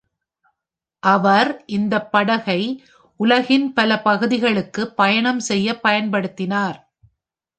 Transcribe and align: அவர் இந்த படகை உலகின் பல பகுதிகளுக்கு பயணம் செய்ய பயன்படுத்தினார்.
அவர் 1.03 1.63
இந்த 1.67 1.95
படகை 2.05 2.61
உலகின் 3.19 3.67
பல 3.73 3.99
பகுதிகளுக்கு 3.99 4.81
பயணம் 4.93 5.39
செய்ய 5.39 5.79
பயன்படுத்தினார். 5.83 6.79